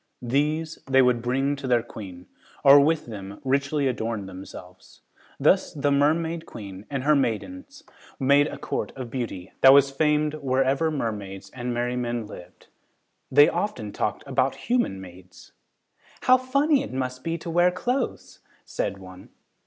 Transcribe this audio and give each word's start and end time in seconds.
These 0.23 0.79
they 0.87 1.03
would 1.03 1.21
bring 1.21 1.55
to 1.57 1.67
their 1.67 1.83
queen, 1.83 2.25
or 2.63 2.79
with 2.79 3.05
them 3.05 3.39
richly 3.43 3.87
adorn 3.87 4.25
themselves. 4.25 5.01
Thus 5.39 5.75
the 5.75 5.91
Mermaid 5.91 6.47
Queen 6.47 6.87
and 6.89 7.03
her 7.03 7.15
maidens 7.15 7.83
made 8.19 8.47
a 8.47 8.57
court 8.57 8.91
of 8.95 9.11
beauty 9.11 9.51
that 9.61 9.73
was 9.73 9.91
famed 9.91 10.33
wherever 10.33 10.89
mermaids 10.89 11.51
and 11.51 11.71
merrymen 11.71 12.25
lived. 12.25 12.65
They 13.29 13.47
often 13.47 13.91
talked 13.91 14.23
about 14.25 14.55
human 14.55 14.99
maids. 14.99 15.51
"How 16.21 16.35
funny 16.35 16.81
it 16.81 16.91
must 16.93 17.23
be 17.23 17.37
to 17.37 17.51
wear 17.51 17.69
clothes," 17.69 18.39
said 18.65 18.97
one. 18.97 19.29